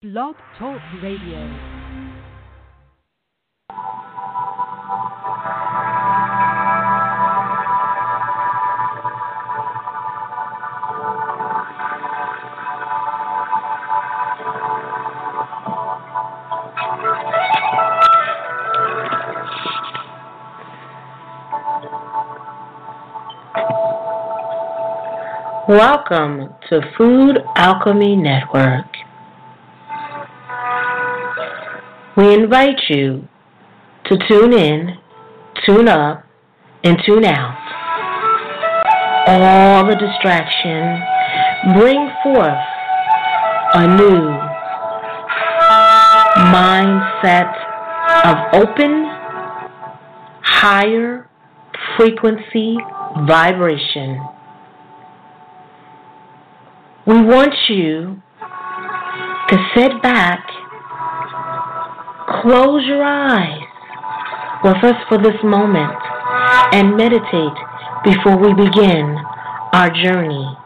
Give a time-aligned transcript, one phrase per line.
[0.00, 1.42] Blog Talk Radio.
[25.66, 28.97] Welcome to Food Alchemy Network.
[32.18, 33.28] We invite you
[34.06, 34.98] to tune in,
[35.64, 36.24] tune up,
[36.82, 37.56] and tune out.
[39.28, 41.00] All the distraction,
[41.78, 42.58] bring forth
[43.74, 44.34] a new
[46.50, 47.54] mindset
[48.24, 49.04] of open,
[50.42, 51.28] higher
[51.96, 52.78] frequency
[53.28, 54.18] vibration.
[57.06, 58.20] We want you
[59.50, 60.47] to sit back,
[62.42, 63.62] close your eyes
[64.64, 65.94] with us for this moment,
[66.72, 67.58] and meditate
[68.04, 69.16] before we begin
[69.72, 70.56] our journey.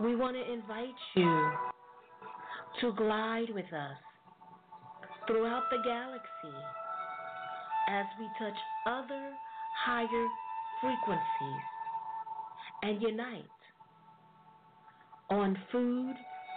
[0.00, 1.50] We want to invite you
[2.82, 3.96] to glide with us
[5.26, 6.56] throughout the galaxy
[7.88, 9.30] as we touch other
[9.84, 10.26] higher
[10.80, 11.62] frequencies
[12.82, 13.44] and unite
[15.30, 16.14] on Food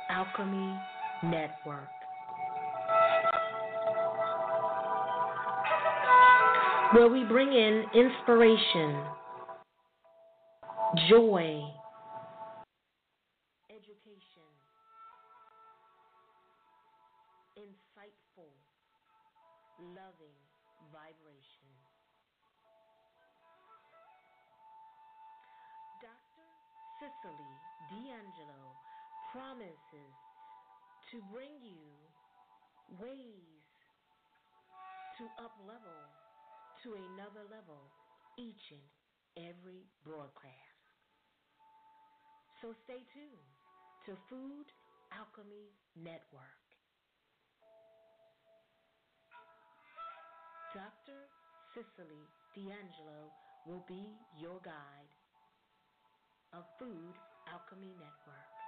[0.09, 0.77] Alchemy
[1.23, 1.89] Network.
[6.93, 9.03] Where we bring in inspiration,
[11.09, 11.61] joy,
[13.69, 14.49] education,
[17.59, 18.49] insightful,
[19.79, 20.39] loving
[20.91, 21.69] vibration.
[26.01, 26.47] Dr.
[26.99, 27.53] Cicely
[27.91, 28.73] D'Angelo
[29.31, 30.28] promises
[31.09, 31.89] to bring you
[33.01, 33.65] ways
[35.17, 36.01] to up level
[36.85, 37.81] to another level
[38.37, 38.85] each and
[39.49, 40.81] every broadcast.
[42.61, 43.53] So stay tuned
[44.05, 44.69] to Food
[45.09, 46.61] Alchemy Network.
[50.77, 51.25] Dr.
[51.73, 52.21] Cicely
[52.53, 53.33] D'Angelo
[53.65, 55.13] will be your guide
[56.53, 57.17] of Food
[57.49, 58.58] Alchemy Network.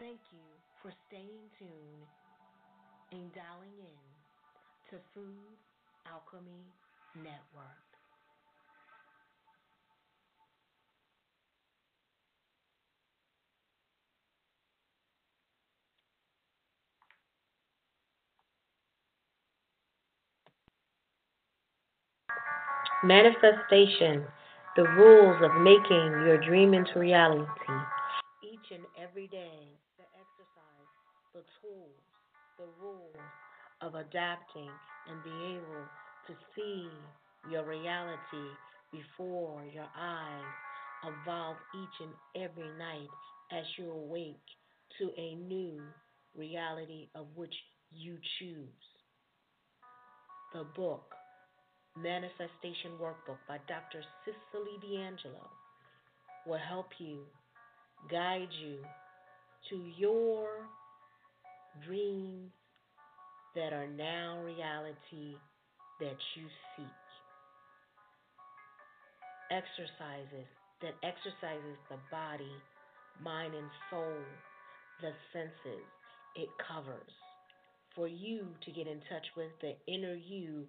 [0.00, 0.40] Thank you
[0.80, 2.08] for staying tuned
[3.12, 4.00] and dialing in
[4.88, 5.60] to Food
[6.06, 6.64] Alchemy
[7.16, 7.84] Network.
[23.04, 24.24] Manifestation,
[24.76, 27.44] the rules of making your dream into reality.
[28.42, 29.68] Each and every day,
[31.34, 32.02] the tools,
[32.58, 33.16] the rules
[33.80, 34.70] of adapting
[35.08, 35.84] and being able
[36.26, 36.88] to see
[37.50, 38.50] your reality
[38.92, 40.44] before your eyes
[41.04, 43.08] evolve each and every night
[43.52, 44.46] as you awake
[44.98, 45.80] to a new
[46.36, 47.54] reality of which
[47.90, 48.68] you choose.
[50.52, 51.14] The book
[51.96, 54.02] Manifestation Workbook by Dr.
[54.24, 55.48] Cicely D'Angelo
[56.46, 57.20] will help you,
[58.10, 58.78] guide you
[59.70, 60.48] to your
[61.86, 62.50] dreams
[63.54, 65.34] that are now reality
[66.00, 66.46] that you
[66.76, 66.86] seek.
[69.50, 70.46] Exercises
[70.82, 72.52] that exercises the body,
[73.22, 74.16] mind, and soul,
[75.00, 75.84] the senses
[76.36, 77.12] it covers
[77.94, 80.66] for you to get in touch with the inner you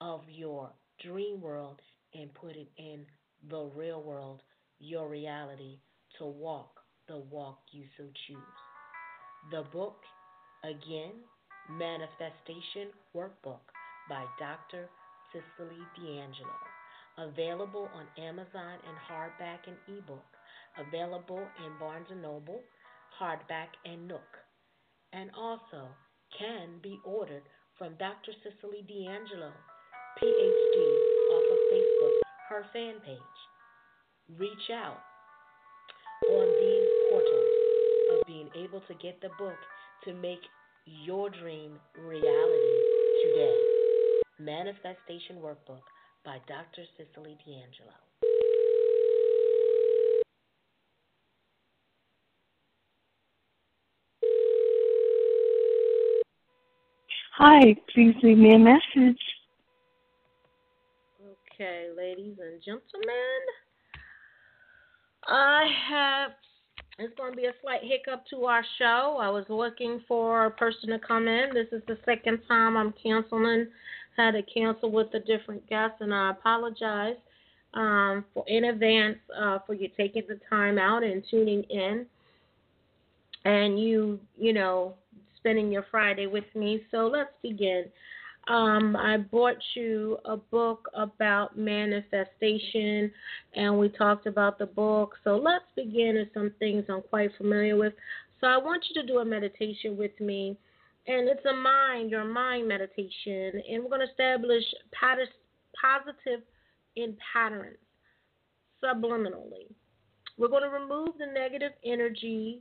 [0.00, 0.70] of your
[1.04, 1.80] dream world
[2.14, 3.04] and put it in
[3.50, 4.40] the real world,
[4.78, 5.78] your reality,
[6.18, 8.38] to walk the walk you so choose.
[9.50, 9.96] The book,
[10.64, 11.12] again,
[11.68, 13.64] Manifestation Workbook
[14.08, 14.88] by Dr.
[15.32, 16.60] Cicely D'Angelo.
[17.18, 20.24] Available on Amazon in hardback and ebook.
[20.76, 22.60] Available in Barnes & Noble,
[23.20, 24.26] hardback and Nook.
[25.12, 25.86] And also
[26.36, 27.44] can be ordered
[27.78, 28.32] from Dr.
[28.42, 29.52] Cicely D'Angelo
[30.20, 30.76] PhD
[31.32, 32.16] off of Facebook,
[32.48, 33.18] her fan page.
[34.38, 34.98] Reach out
[36.30, 37.50] on these portals
[38.12, 39.58] of being able to get the book
[40.04, 40.40] to make
[40.84, 42.78] your dream reality
[43.22, 43.56] today.
[44.38, 45.82] Manifestation Workbook
[46.24, 46.82] by Dr.
[46.96, 47.94] Cicely D'Angelo.
[57.36, 59.20] Hi, please leave me a message.
[61.52, 63.40] Okay, ladies and gentlemen,
[65.26, 66.30] I have.
[66.98, 69.18] It's going to be a slight hiccup to our show.
[69.20, 71.50] I was looking for a person to come in.
[71.52, 73.66] This is the second time I'm canceling.
[74.16, 77.16] Had to cancel with a different guest, and I apologize
[77.74, 82.06] um, for in advance uh, for you taking the time out and tuning in,
[83.44, 84.94] and you, you know,
[85.38, 86.82] spending your Friday with me.
[86.92, 87.86] So let's begin.
[88.46, 93.10] Um, I brought you a book about manifestation,
[93.54, 95.14] and we talked about the book.
[95.24, 97.94] So let's begin with some things I'm quite familiar with.
[98.40, 100.58] So I want you to do a meditation with me,
[101.06, 104.64] and it's a mind, your mind meditation, and we're going to establish
[105.00, 106.42] positive
[106.96, 107.78] in patterns
[108.82, 109.72] subliminally.
[110.36, 112.60] We're going to remove the negative energy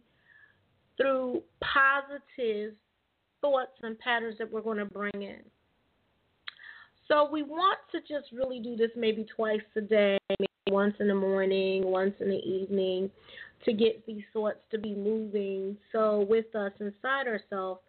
[0.96, 2.76] through positive
[3.42, 5.42] thoughts and patterns that we're going to bring in.
[7.08, 10.18] So we want to just really do this maybe twice a day,
[10.70, 13.10] once in the morning, once in the evening,
[13.66, 15.78] to get these thoughts to be moving.
[15.92, 17.82] So with us inside ourselves.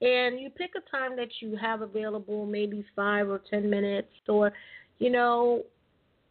[0.00, 4.52] And you pick a time that you have available, maybe five or ten minutes, or
[4.98, 5.62] you know,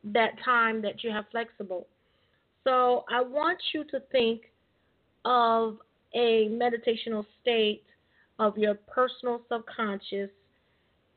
[0.04, 1.88] that time that you have flexible.
[2.64, 4.42] So I want you to think
[5.26, 5.78] of
[6.14, 7.84] a meditational state
[8.40, 10.30] of your personal subconscious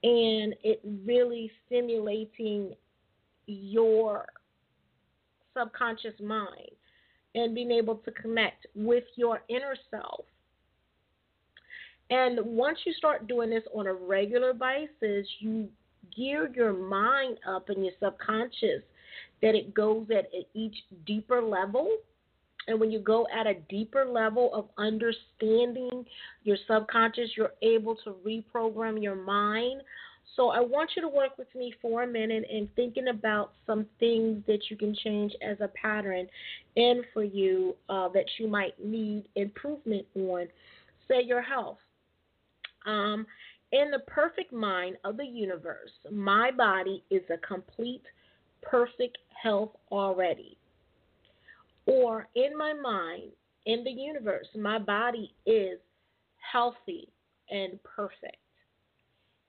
[0.02, 2.74] and it really stimulating
[3.46, 4.26] your
[5.56, 6.70] subconscious mind
[7.34, 10.24] and being able to connect with your inner self.
[12.10, 15.68] And once you start doing this on a regular basis, you
[16.14, 18.82] gear your mind up in your subconscious
[19.42, 21.88] that it goes at each deeper level
[22.68, 26.04] and when you go at a deeper level of understanding
[26.42, 29.82] your subconscious, you're able to reprogram your mind.
[30.34, 33.86] So I want you to work with me for a minute and thinking about some
[33.98, 36.26] things that you can change as a pattern
[36.76, 40.48] and for you uh, that you might need improvement on.
[41.08, 41.78] Say your health.
[42.84, 43.26] Um,
[43.72, 48.02] in the perfect mind of the universe, my body is a complete,
[48.62, 50.58] perfect health already
[51.86, 53.30] or in my mind,
[53.64, 55.78] in the universe, my body is
[56.52, 57.08] healthy
[57.50, 58.36] and perfect.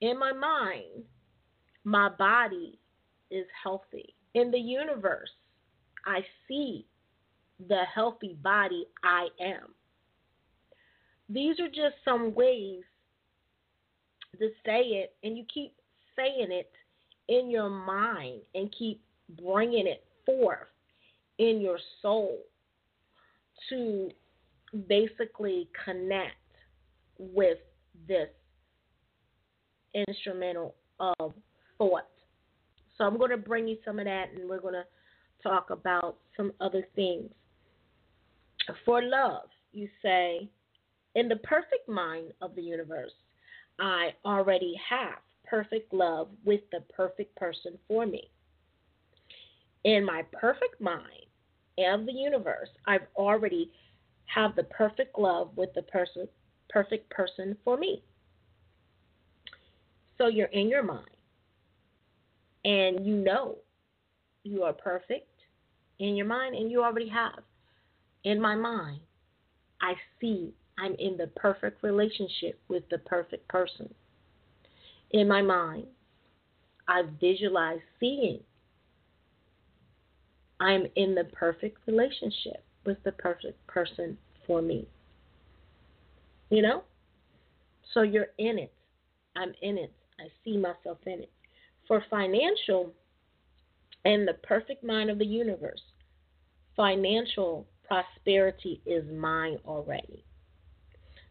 [0.02, 1.04] In my mind,
[1.84, 2.80] my body
[3.32, 4.14] is healthy.
[4.34, 5.30] In the universe,
[6.06, 6.86] I see
[7.68, 9.74] the healthy body I am.
[11.30, 12.84] These are just some ways
[14.40, 15.74] to say it, and you keep
[16.16, 16.72] saying it
[17.28, 19.02] in your mind and keep
[19.42, 20.68] bringing it forth
[21.40, 22.40] in your soul
[23.70, 24.10] to
[24.88, 26.36] basically connect
[27.18, 27.58] with
[28.08, 28.30] this
[29.94, 31.34] instrumental of
[31.78, 32.08] thought.
[32.98, 34.86] So I'm going to bring you some of that and we're going to
[35.42, 37.30] talk about some other things.
[38.86, 40.50] For love, you say,
[41.16, 43.14] in the perfect mind of the universe,
[43.80, 48.30] I already have perfect love with the perfect person for me.
[49.84, 51.27] In my perfect mind,
[51.78, 53.72] of the universe, I've already
[54.26, 56.28] have the perfect love with the person
[56.70, 58.04] perfect person for me.
[60.18, 61.08] So you're in your mind
[62.66, 63.58] and you know
[64.44, 65.30] you are perfect
[66.00, 67.40] in your mind and you already have.
[68.24, 69.00] In my mind,
[69.82, 73.94] I see I'm in the perfect relationship with the perfect person.
[75.12, 75.86] In my mind,
[76.88, 78.40] I visualize seeing
[80.60, 84.88] I'm in the perfect relationship with the perfect person for me.
[86.50, 86.84] You know?
[87.94, 88.74] So you're in it.
[89.36, 89.94] I'm in it.
[90.20, 91.32] I see myself in it.
[91.88, 92.92] For financial
[94.06, 95.82] and the perfect mind of the universe,
[96.76, 100.24] financial prosperity is mine already.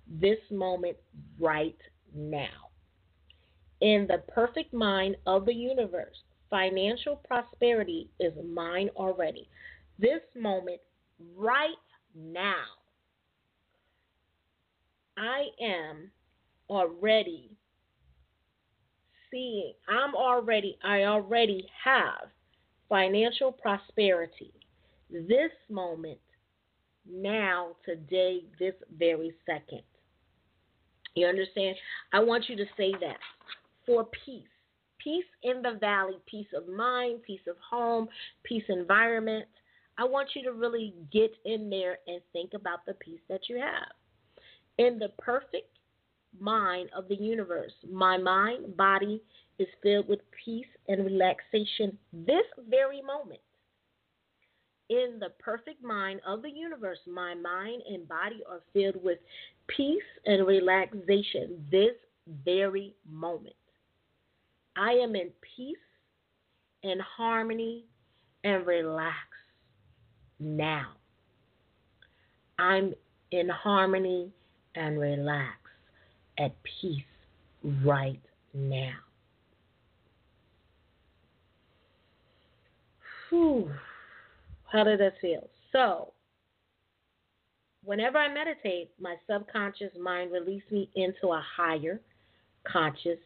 [0.09, 0.97] This moment,
[1.39, 1.77] right
[2.15, 2.71] now.
[3.81, 6.17] In the perfect mind of the universe,
[6.51, 9.49] Financial prosperity is mine already.
[9.99, 10.81] This moment,
[11.37, 11.75] right
[12.15, 12.65] now,
[15.17, 16.11] I am
[16.69, 17.51] already
[19.31, 22.29] seeing, I'm already, I already have
[22.89, 24.53] financial prosperity.
[25.11, 26.19] This moment,
[27.09, 29.83] now, today, this very second.
[31.15, 31.77] You understand?
[32.13, 33.17] I want you to say that
[33.87, 34.43] for peace
[35.07, 38.09] peace in the valley, peace of mind, peace of home,
[38.43, 39.47] peace environment.
[39.99, 43.57] I want you to really get in there and think about the peace that you
[43.59, 43.93] have.
[44.79, 45.79] In the perfect
[46.41, 49.23] mind of the universe, my mind, body
[49.61, 53.41] is filled with peace and relaxation this very moment.
[54.91, 59.19] In the perfect mind of the universe, my mind and body are filled with
[59.69, 61.95] peace and relaxation this
[62.45, 63.55] very moment.
[64.77, 65.77] I am in peace
[66.83, 67.85] and harmony
[68.45, 69.17] and relax
[70.39, 70.93] now.
[72.59, 72.95] I'm
[73.31, 74.31] in harmony
[74.75, 75.57] and relax
[76.39, 77.03] at peace
[77.85, 78.21] right
[78.55, 78.97] now.
[83.31, 83.71] Whew.
[84.71, 85.49] How did that feel?
[85.73, 86.13] So,
[87.85, 92.01] whenever I meditate, my subconscious mind releases me into a higher
[92.71, 93.19] conscious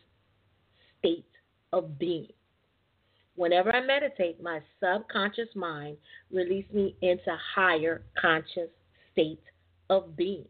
[0.99, 1.25] state
[1.73, 2.29] of being.
[3.37, 5.97] Whenever I meditate, my subconscious mind
[6.31, 8.69] releases me into higher conscious
[9.13, 9.43] state
[9.89, 10.47] of being.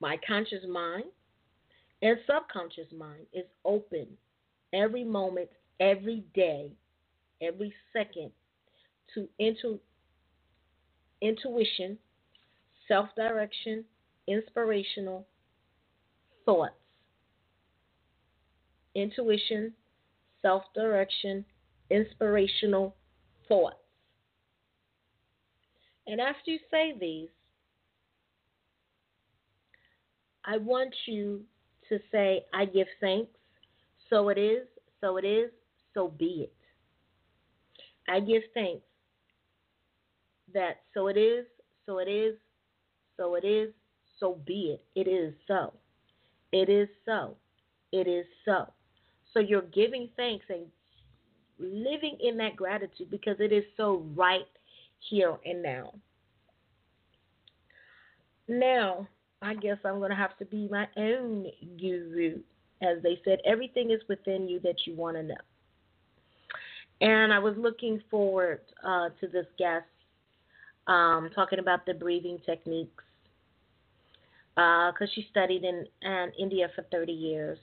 [0.00, 1.04] My conscious mind
[2.02, 4.06] and subconscious mind is open
[4.72, 6.72] every moment, every day,
[7.42, 8.30] every second
[9.14, 9.80] to intu-
[11.20, 11.98] intuition,
[12.88, 13.84] self direction,
[14.26, 15.26] inspirational
[16.46, 16.79] thoughts.
[18.94, 19.72] Intuition,
[20.42, 21.44] self direction,
[21.90, 22.96] inspirational
[23.48, 23.76] thoughts.
[26.06, 27.28] And after you say these,
[30.44, 31.42] I want you
[31.88, 33.30] to say, I give thanks,
[34.08, 34.66] so it is,
[35.00, 35.50] so it is,
[35.94, 36.52] so be it.
[38.08, 38.82] I give thanks
[40.52, 41.46] that so it is,
[41.86, 42.34] so it is,
[43.16, 43.72] so it is,
[44.18, 44.84] so be it.
[45.00, 45.72] It is so.
[46.52, 47.36] It is so.
[47.92, 48.72] It is so.
[49.32, 50.66] So you're giving thanks and
[51.58, 54.46] living in that gratitude because it is so right
[55.08, 55.92] here and now.
[58.48, 59.06] Now,
[59.42, 61.46] I guess I'm going to have to be my own
[61.78, 62.40] guru.
[62.82, 65.34] As they said, everything is within you that you want to know.
[67.00, 69.86] And I was looking forward uh, to this guest
[70.86, 73.04] um, talking about the breathing techniques
[74.54, 77.58] because uh, she studied in, in India for 30 years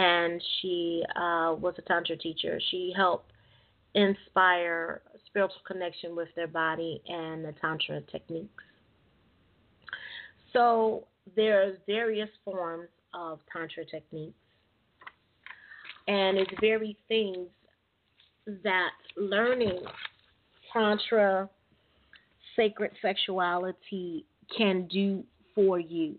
[0.00, 2.58] and she uh, was a tantra teacher.
[2.70, 3.32] She helped
[3.94, 8.64] inspire spiritual connection with their body and the tantra techniques.
[10.54, 14.32] So there's various forms of tantra techniques,
[16.08, 17.48] and it's very things
[18.64, 19.80] that learning
[20.72, 21.48] tantra
[22.56, 24.24] sacred sexuality
[24.56, 25.22] can do
[25.54, 26.14] for you.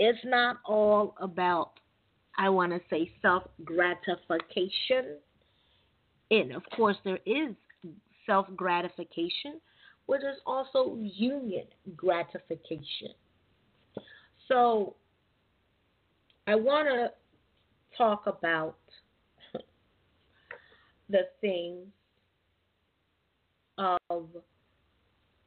[0.00, 1.70] It's not all about,
[2.38, 5.18] I want to say, self gratification.
[6.30, 7.54] And of course, there is
[8.26, 9.60] self gratification,
[10.06, 11.66] but there's also union
[11.96, 13.12] gratification.
[14.48, 14.94] So,
[16.46, 17.10] I want to
[17.96, 18.76] talk about
[21.08, 21.86] the things
[23.78, 24.28] of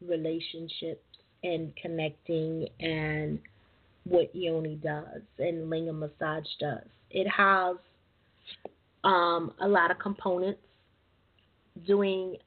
[0.05, 1.05] relationships
[1.43, 3.39] and connecting and
[4.03, 6.87] what yoni does and lingam massage does.
[7.11, 7.77] It has
[9.03, 10.61] um, a lot of components
[11.85, 12.37] doing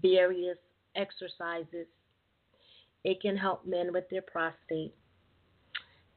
[0.00, 0.58] various
[0.96, 1.86] exercises.
[3.04, 4.94] It can help men with their prostate.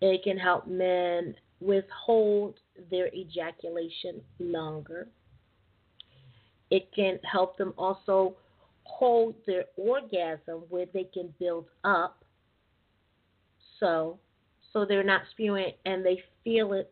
[0.02, 2.56] It can help men withhold
[2.92, 5.08] their ejaculation longer.
[6.70, 8.36] It can help them also
[8.84, 12.24] hold their orgasm where they can build up
[13.80, 14.20] so
[14.76, 16.92] so they're not spewing and they feel it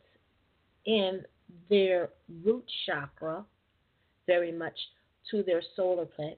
[0.86, 1.22] in
[1.70, 2.10] their
[2.44, 3.44] root chakra
[4.26, 4.78] very much
[5.30, 6.38] to their solar plex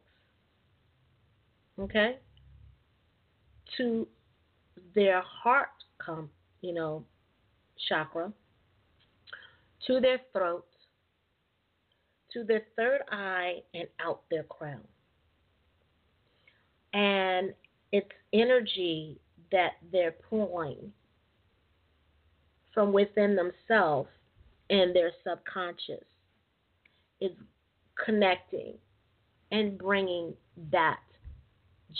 [1.79, 2.17] okay?
[3.77, 4.07] To
[4.95, 5.69] their heart
[6.03, 6.29] come
[6.61, 7.05] you know
[7.87, 8.33] chakra
[9.85, 10.65] to their throat
[12.33, 14.81] to their third eye and out their crown.
[16.93, 17.53] And
[17.91, 19.19] it's energy
[19.51, 20.91] that they're pulling
[22.75, 24.09] from within themselves
[24.69, 26.03] and their subconscious
[27.21, 27.31] is
[28.03, 28.73] connecting
[29.51, 30.33] and bringing
[30.71, 30.99] that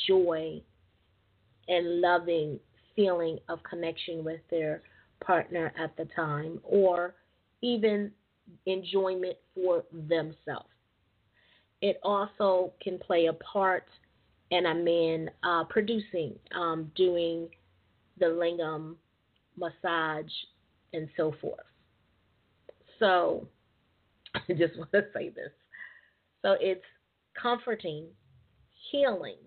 [0.08, 0.62] joy
[1.68, 2.60] and loving
[2.96, 4.82] feeling of connection with their
[5.26, 7.16] partner at the time or
[7.62, 8.12] even
[8.66, 10.70] enjoyment for themselves.
[11.82, 13.88] It also can play a part
[14.52, 17.48] and a man uh, producing, um, doing
[18.20, 18.96] the lingam
[19.58, 20.32] massage
[20.94, 21.60] and so forth.
[23.00, 23.48] So
[24.36, 25.52] I just want to say this.
[26.42, 26.84] So it's
[27.42, 28.06] comforting,
[28.92, 29.38] healing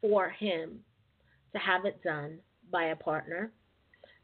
[0.00, 0.80] for him
[1.52, 2.38] to have it done
[2.70, 3.52] by a partner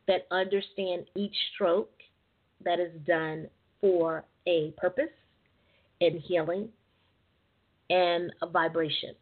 [0.09, 1.93] that understand each stroke
[2.65, 3.47] that is done
[3.81, 5.05] for a purpose
[6.01, 6.69] and healing
[7.89, 9.15] and a vibration.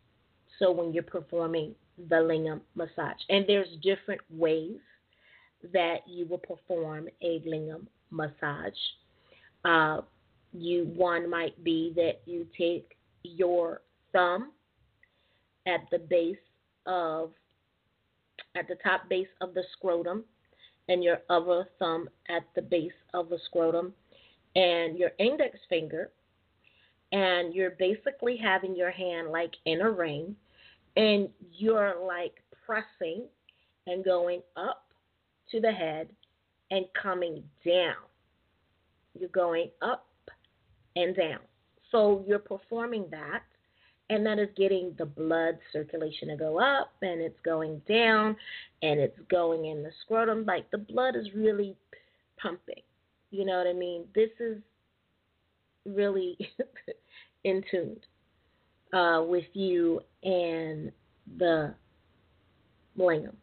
[0.59, 1.75] So when you're performing
[2.09, 4.79] the lingam massage, and there's different ways
[5.73, 8.73] that you will perform a lingam massage.
[9.65, 10.01] Uh,
[10.53, 14.53] you one might be that you take your thumb
[15.67, 16.37] at the base
[16.87, 17.33] of
[18.57, 20.25] at the top base of the scrotum
[20.89, 23.93] and your other thumb at the base of the scrotum
[24.57, 26.11] and your index finger
[27.13, 30.35] and you're basically having your hand like in a ring
[30.97, 33.25] and you're like pressing
[33.87, 34.88] and going up
[35.51, 36.09] to the head
[36.71, 37.95] and coming down.
[39.19, 40.07] You're going up
[40.97, 41.41] and down.
[41.91, 43.43] So you're performing that,
[44.11, 48.37] and that is getting the blood circulation to go up, and it's going down,
[48.83, 50.45] and it's going in the scrotum.
[50.45, 51.77] Like the blood is really
[52.41, 52.83] pumping.
[53.31, 54.05] You know what I mean?
[54.15, 54.59] This is
[55.85, 56.37] really
[57.45, 57.99] in tune
[58.93, 60.93] uh, with you and
[61.39, 61.75] the
[62.99, 63.35] lingam.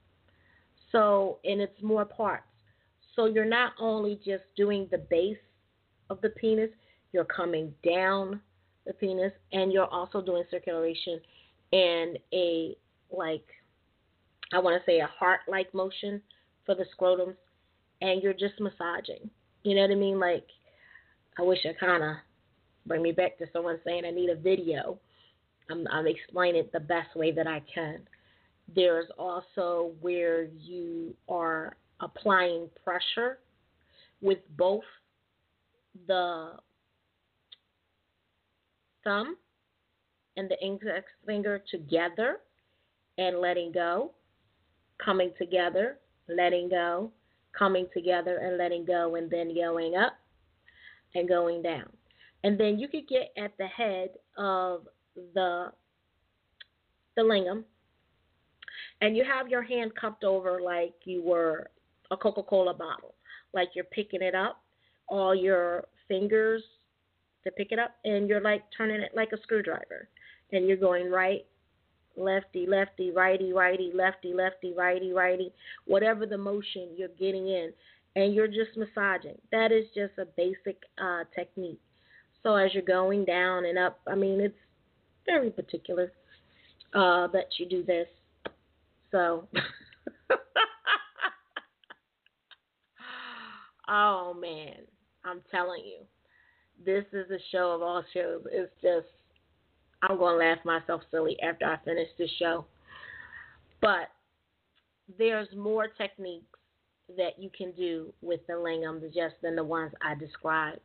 [0.95, 2.45] So, and it's more parts.
[3.17, 5.37] So you're not only just doing the base
[6.09, 6.69] of the penis,
[7.11, 8.39] you're coming down
[8.87, 11.19] the penis, and you're also doing circulation
[11.73, 12.77] and a
[13.11, 13.43] like
[14.53, 16.21] I want to say a heart-like motion
[16.65, 17.35] for the scrotum,
[17.99, 19.29] and you're just massaging.
[19.63, 20.17] You know what I mean?
[20.17, 20.47] Like
[21.37, 22.15] I wish I kind of
[22.85, 24.97] bring me back to someone saying I need a video.
[25.69, 27.99] I'm, I'm explaining it the best way that I can.
[28.73, 33.39] There's also where you are applying pressure
[34.21, 34.83] with both
[36.07, 36.53] the
[39.03, 39.37] thumb
[40.37, 42.37] and the index finger together
[43.17, 44.11] and letting go,
[45.03, 47.11] coming together, letting go,
[47.57, 50.17] coming together and letting go, and then going up
[51.13, 51.87] and going down.
[52.43, 54.87] And then you could get at the head of
[55.33, 55.71] the
[57.15, 57.63] the lingam
[59.01, 61.69] and you have your hand cupped over like you were
[62.11, 63.15] a Coca Cola bottle,
[63.53, 64.61] like you're picking it up,
[65.07, 66.63] all your fingers
[67.43, 70.07] to pick it up, and you're like turning it like a screwdriver,
[70.51, 71.45] and you're going right,
[72.17, 75.51] lefty, lefty, righty, righty, lefty, lefty, righty, righty,
[75.85, 77.71] whatever the motion you're getting in,
[78.15, 79.37] and you're just massaging.
[79.51, 81.81] That is just a basic uh, technique.
[82.43, 84.55] So as you're going down and up, I mean, it's
[85.25, 86.11] very particular
[86.93, 88.07] uh, that you do this.
[89.15, 89.47] So,
[93.87, 94.73] oh man,
[95.23, 95.99] I'm telling you,
[96.85, 98.41] this is a show of all shows.
[98.51, 99.07] It's just,
[100.01, 102.65] I'm going to laugh myself silly after I finish this show.
[103.79, 104.09] But
[105.17, 106.59] there's more techniques
[107.15, 110.81] that you can do with the lingam just than the ones I described.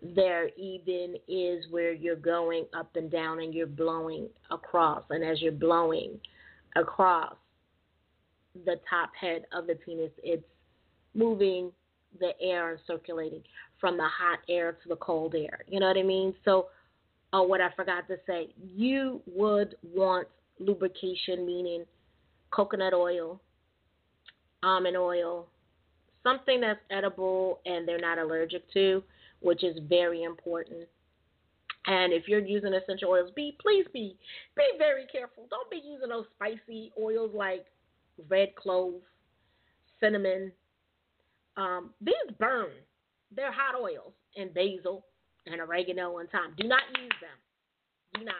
[0.00, 5.02] There even is where you're going up and down and you're blowing across.
[5.10, 6.18] And as you're blowing
[6.74, 7.34] across,
[8.64, 10.10] the top head of the penis.
[10.22, 10.44] It's
[11.14, 11.72] moving
[12.18, 13.42] the air and circulating
[13.80, 15.60] from the hot air to the cold air.
[15.68, 16.34] You know what I mean?
[16.44, 16.66] So,
[17.32, 21.84] oh, what I forgot to say, you would want lubrication, meaning
[22.50, 23.40] coconut oil,
[24.62, 25.46] almond oil,
[26.22, 29.02] something that's edible and they're not allergic to,
[29.40, 30.86] which is very important.
[31.86, 34.16] And if you're using essential oils, be please be
[34.56, 35.46] be very careful.
[35.48, 37.64] Don't be using those spicy oils like
[38.28, 38.94] red clove,
[40.00, 40.52] cinnamon.
[41.56, 42.70] Um, these burn.
[43.34, 45.04] They're hot oils and basil
[45.46, 46.54] and oregano and thyme.
[46.56, 47.38] Do not use them.
[48.14, 48.34] Do not.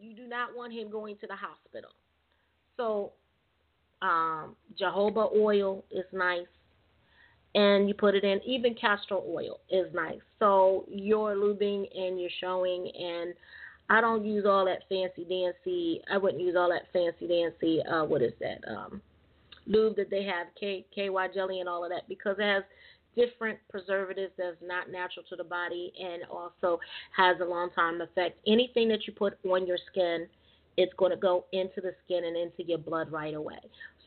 [0.00, 1.90] You do not want him going to the hospital.
[2.76, 3.12] So,
[4.02, 6.46] um, jojoba oil is nice,
[7.54, 8.40] and you put it in.
[8.46, 10.20] Even castor oil is nice.
[10.38, 13.34] So you're lubing and you're showing, and
[13.90, 16.00] I don't use all that fancy dancy.
[16.10, 17.82] I wouldn't use all that fancy dancy.
[17.82, 18.60] Uh, what is that?
[18.66, 19.02] Um,
[19.70, 22.64] lube that they have, K, KY jelly and all of that, because it has
[23.16, 26.78] different preservatives that's not natural to the body and also
[27.16, 28.38] has a long time effect.
[28.46, 30.26] Anything that you put on your skin,
[30.76, 33.58] it's going to go into the skin and into your blood right away.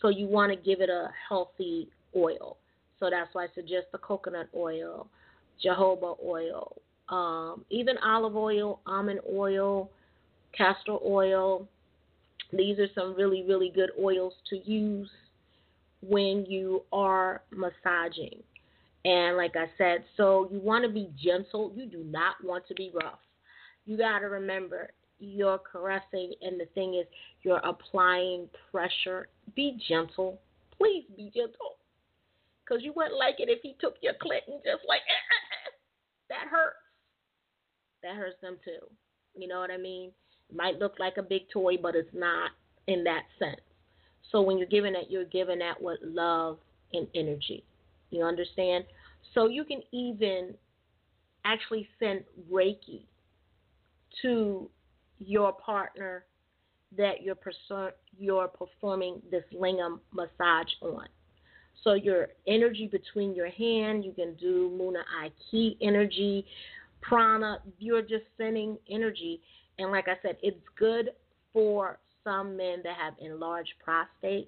[0.02, 2.58] So you want to give it a healthy oil.
[3.00, 5.08] So that's why I suggest the coconut oil,
[5.64, 6.78] jojoba oil,
[7.10, 9.90] um, even olive oil, almond oil,
[10.58, 11.68] castor oil.
[12.52, 15.10] These are some really, really good oils to use
[16.08, 18.44] when you are massaging.
[19.06, 21.72] And like I said, so you want to be gentle.
[21.76, 23.20] You do not want to be rough.
[23.86, 27.06] You got to remember you're caressing, and the thing is,
[27.44, 29.28] you're applying pressure.
[29.56, 30.40] Be gentle.
[30.78, 31.78] Please be gentle.
[32.64, 35.68] Because you wouldn't like it if he took your clit and just like, eh, eh,
[35.68, 35.72] eh.
[36.30, 36.78] that hurts.
[38.02, 38.86] That hurts them too.
[39.36, 40.12] You know what I mean?
[40.50, 42.52] It might look like a big toy, but it's not
[42.88, 43.62] in that sense.
[44.32, 46.58] So when you're giving it, you're giving that with love
[46.94, 47.64] and energy.
[48.10, 48.86] You understand?
[49.34, 50.54] So you can even
[51.46, 53.04] actually send Reiki
[54.22, 54.70] to
[55.20, 56.26] your partner
[56.98, 57.38] that you're,
[58.20, 61.08] you're performing this lingam massage on.
[61.84, 66.46] So your energy between your hand, you can do Muna Aiki energy,
[67.02, 69.42] prana, you're just sending energy.
[69.80, 71.10] And like I said, it's good
[71.52, 74.48] for some men that have enlarged prostates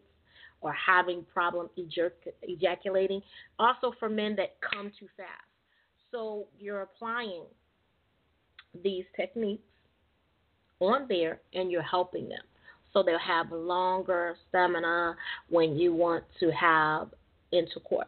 [0.62, 3.22] or having problem ejaculating.
[3.60, 5.30] Also for men that come too fast.
[6.12, 7.44] So you're applying
[8.84, 9.64] these techniques
[10.80, 12.42] on there and you're helping them.
[12.94, 15.16] So they'll have longer stamina
[15.50, 17.10] when you want to have
[17.52, 18.08] intercourse.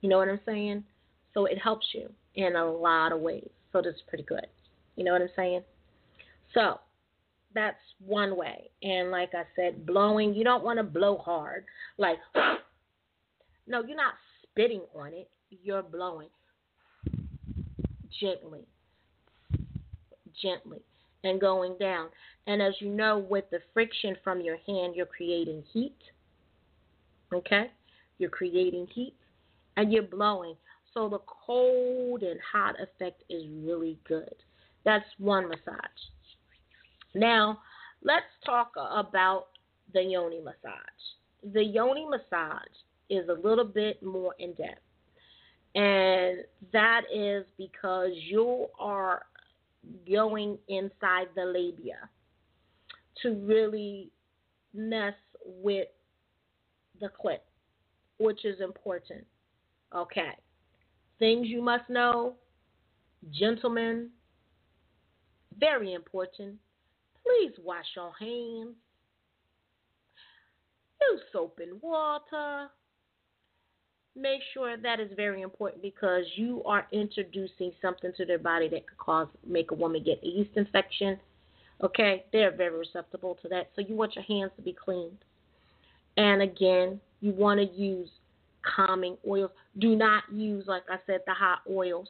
[0.00, 0.84] You know what I'm saying?
[1.32, 3.48] So it helps you in a lot of ways.
[3.72, 4.46] So that's pretty good.
[4.94, 5.62] You know what I'm saying?
[6.52, 6.78] So
[7.54, 8.70] that's one way.
[8.82, 11.64] And like I said, blowing, you don't want to blow hard.
[11.98, 12.18] Like,
[13.66, 16.28] no, you're not spitting on it, you're blowing
[18.20, 18.66] gently,
[20.40, 20.80] gently,
[21.22, 22.08] and going down.
[22.46, 25.96] And as you know, with the friction from your hand, you're creating heat.
[27.32, 27.70] Okay?
[28.18, 29.14] You're creating heat
[29.76, 30.54] and you're blowing.
[30.92, 34.34] So the cold and hot effect is really good.
[34.84, 35.80] That's one massage.
[37.14, 37.60] Now,
[38.02, 39.46] let's talk about
[39.92, 41.52] the yoni massage.
[41.52, 42.58] The yoni massage
[43.10, 44.80] is a little bit more in depth.
[45.74, 46.38] And
[46.72, 49.26] that is because you are
[50.08, 52.08] going inside the labia
[53.22, 54.10] to really
[54.72, 55.88] mess with
[57.00, 57.40] the clit,
[58.18, 59.24] which is important.
[59.94, 60.30] Okay.
[61.18, 62.34] Things you must know,
[63.30, 64.10] gentlemen,
[65.58, 66.56] very important.
[67.24, 68.76] Please wash your hands.
[71.10, 72.68] Use soap and water.
[74.16, 78.86] Make sure that is very important because you are introducing something to their body that
[78.86, 81.18] could cause make a woman get a yeast infection.
[81.82, 83.70] Okay, they're very susceptible to that.
[83.74, 85.18] So you want your hands to be cleaned.
[86.16, 88.08] And again, you want to use
[88.76, 89.50] calming oils.
[89.78, 92.08] Do not use, like I said, the hot oils,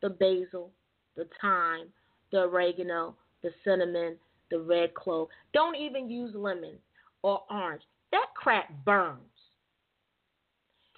[0.00, 0.70] the basil,
[1.16, 1.88] the thyme,
[2.30, 4.16] the oregano, the cinnamon,
[4.50, 5.28] the red clove.
[5.52, 6.74] Don't even use lemon
[7.22, 7.82] or orange.
[8.12, 9.18] That crap burns.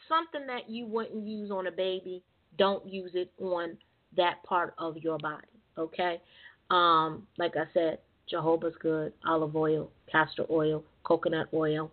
[0.08, 2.22] Something that you wouldn't use on a baby,
[2.58, 3.76] don't use it on
[4.16, 5.46] that part of your body.
[5.78, 6.20] Okay?
[6.70, 7.98] Um, like I said,
[8.32, 11.90] jojoba's good, olive oil, castor oil, coconut oil,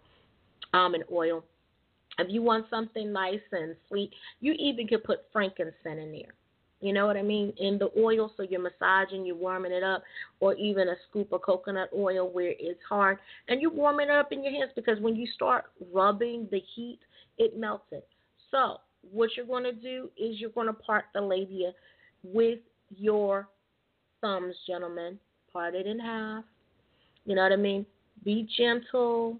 [0.74, 1.44] almond oil.
[2.18, 6.34] If you want something nice and sweet, you even could put frankincense in there.
[6.82, 7.54] You know what I mean?
[7.58, 10.04] In the oil, so you're massaging, you're warming it up,
[10.40, 13.18] or even a scoop of coconut oil where it's hard,
[13.50, 17.00] and you warm it up in your hands because when you start rubbing the heat,
[17.38, 18.08] it melts it.
[18.50, 18.78] So,
[19.12, 21.72] what you're going to do is you're going to part the labia
[22.24, 22.60] with
[22.98, 23.48] your
[24.22, 25.20] thumbs, gentlemen.
[25.52, 26.44] Part it in half.
[27.26, 27.86] You know what I mean?
[28.24, 29.38] Be gentle.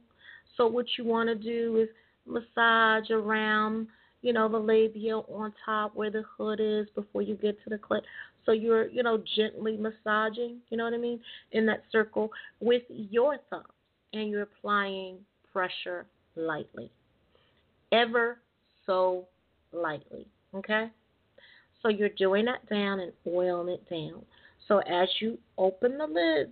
[0.58, 1.90] So, what you want to do is
[2.26, 3.88] massage around
[4.22, 7.78] you know, the labia on top where the hood is before you get to the
[7.78, 8.02] clit.
[8.46, 11.20] So you're, you know, gently massaging, you know what I mean,
[11.52, 13.64] in that circle with your thumb.
[14.12, 15.18] And you're applying
[15.54, 16.90] pressure lightly.
[17.92, 18.40] Ever
[18.86, 19.26] so
[19.72, 20.26] lightly.
[20.56, 20.88] Okay?
[21.82, 24.24] So you're doing that down and oiling it down.
[24.68, 26.52] So as you open the lids,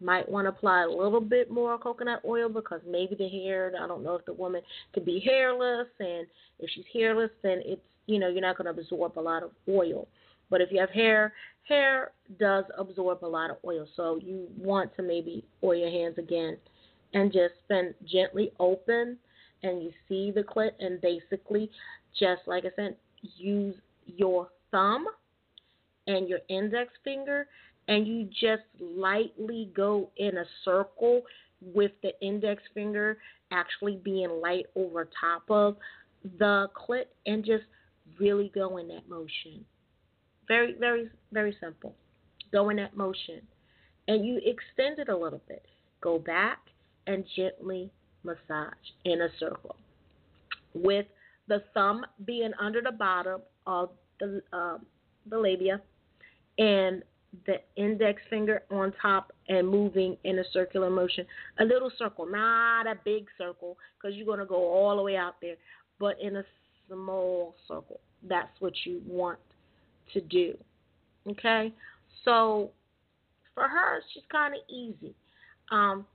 [0.00, 3.86] might want to apply a little bit more coconut oil because maybe the hair, I
[3.86, 6.26] don't know if the woman could be hairless, and
[6.58, 9.50] if she's hairless, then it's, you know, you're not going to absorb a lot of
[9.68, 10.08] oil.
[10.50, 11.32] But if you have hair,
[11.68, 13.86] hair does absorb a lot of oil.
[13.96, 16.56] So you want to maybe oil your hands again
[17.14, 19.18] and just spin gently open
[19.62, 21.70] and you see the clit and basically
[22.18, 23.74] just like I said, use
[24.06, 25.06] your thumb
[26.06, 27.46] and your index finger
[27.88, 31.22] and you just lightly go in a circle
[31.74, 33.18] with the index finger
[33.50, 35.76] actually being light over top of
[36.38, 37.64] the clit and just
[38.20, 39.64] really go in that motion.
[40.46, 41.94] Very, very, very simple.
[42.52, 43.40] Go in that motion.
[44.06, 45.64] And you extend it a little bit.
[46.00, 46.58] Go back
[47.06, 47.90] and gently
[48.22, 48.72] massage
[49.04, 49.76] in a circle.
[50.74, 51.06] With
[51.48, 54.78] the thumb being under the bottom of the, uh,
[55.28, 55.80] the labia
[56.58, 57.02] and
[57.46, 61.26] the index finger on top and moving in a circular motion.
[61.58, 65.16] A little circle, not a big circle, because you're going to go all the way
[65.16, 65.56] out there,
[65.98, 66.44] but in a
[66.88, 68.00] small circle.
[68.26, 69.38] That's what you want
[70.14, 70.56] to do.
[71.28, 71.72] Okay?
[72.24, 72.70] So
[73.54, 75.14] for her, she's kind of easy.
[75.70, 76.06] Um,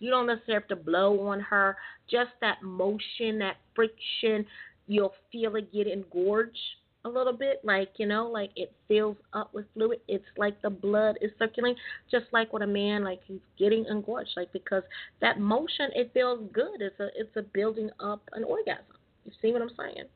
[0.00, 1.76] you don't necessarily have to blow on her.
[2.10, 4.44] Just that motion, that friction,
[4.86, 6.58] you'll feel it get engorged
[7.04, 10.00] a little bit, like you know, like it fills up with fluid.
[10.08, 11.78] It's like the blood is circulating,
[12.10, 14.82] just like with a man, like he's getting engorged, like because
[15.20, 16.80] that motion it feels good.
[16.80, 18.84] It's a it's a building up an orgasm.
[19.24, 20.06] You see what I'm saying?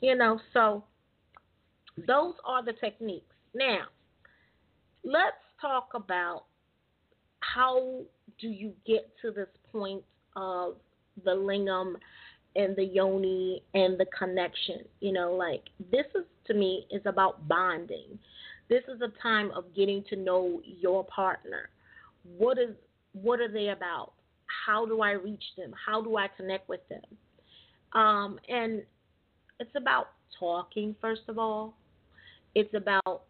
[0.00, 0.84] You know, so
[2.06, 3.34] those are the techniques.
[3.54, 3.84] Now,
[5.04, 6.44] let's talk about
[7.40, 8.00] how
[8.40, 10.02] do you get to this point
[10.36, 10.76] of
[11.24, 11.94] the lingam
[12.56, 14.80] and the yoni and the connection.
[15.00, 18.18] You know, like this is to me is about bonding.
[18.68, 21.70] This is a time of getting to know your partner.
[22.38, 22.70] What is
[23.12, 24.12] what are they about?
[24.66, 25.72] How do I reach them?
[25.86, 27.02] How do I connect with them?
[28.00, 28.82] Um, and
[29.60, 31.74] it's about talking first of all.
[32.54, 33.22] It's about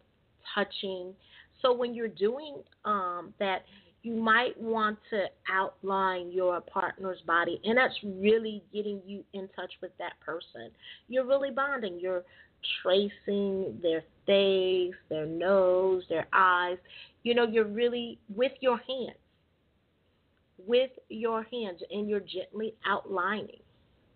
[0.53, 1.13] touching.
[1.61, 3.63] So when you're doing um, that,
[4.03, 9.71] you might want to outline your partner's body, and that's really getting you in touch
[9.81, 10.69] with that person.
[11.07, 11.99] You're really bonding.
[12.01, 12.23] You're
[12.81, 16.77] tracing their face, their nose, their eyes.
[17.23, 19.17] You know, you're really with your hands,
[20.67, 23.61] with your hands, and you're gently outlining,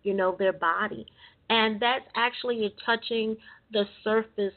[0.02, 1.06] you know, their body.
[1.48, 3.36] And that's actually you're touching
[3.72, 4.52] the surface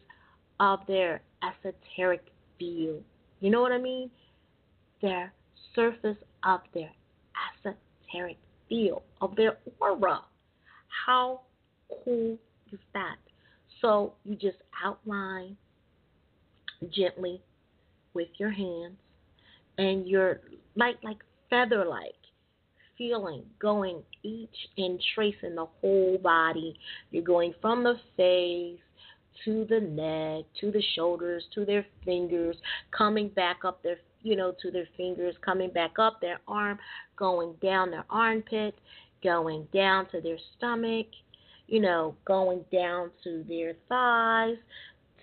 [0.59, 2.25] of their esoteric
[2.59, 3.01] field.
[3.39, 4.11] You know what I mean?
[5.01, 5.33] Their
[5.75, 6.91] surface of their
[7.65, 8.37] esoteric
[8.69, 10.21] field, of their aura.
[11.05, 11.41] How
[12.03, 12.37] cool
[12.71, 13.17] is that?
[13.81, 15.57] So you just outline
[16.91, 17.41] gently
[18.13, 18.97] with your hands
[19.77, 20.41] and you're
[20.75, 21.17] like like
[21.49, 22.13] feather like
[22.97, 26.77] feeling going each and tracing the whole body.
[27.09, 28.79] You're going from the face
[29.45, 32.55] to the neck, to the shoulders, to their fingers,
[32.95, 36.77] coming back up their you know, to their fingers, coming back up their arm,
[37.17, 38.75] going down their armpit,
[39.23, 41.07] going down to their stomach,
[41.67, 44.57] you know, going down to their thighs,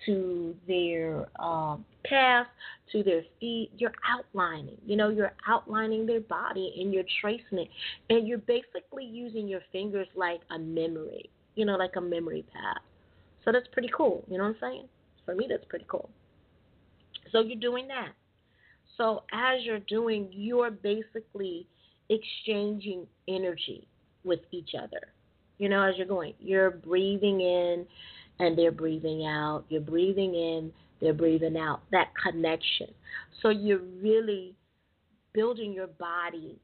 [0.05, 2.47] to their um, calf,
[2.91, 3.69] to their feet.
[3.77, 7.69] You're outlining, you know, you're outlining their body and you're tracing it.
[8.09, 12.81] And you're basically using your fingers like a memory, you know, like a memory pad.
[13.45, 14.23] So that's pretty cool.
[14.29, 14.87] You know what I'm saying?
[15.25, 16.09] For me, that's pretty cool.
[17.31, 18.09] So you're doing that.
[18.99, 21.65] So as you're doing, you're basically
[22.09, 23.87] exchanging energy
[24.25, 25.07] with each other.
[25.57, 27.85] You know, as you're going, you're breathing in
[28.39, 29.63] and they're breathing out.
[29.69, 31.81] You're breathing in, they're breathing out.
[31.91, 32.87] That connection.
[33.41, 34.53] So you're really
[35.33, 36.59] building your body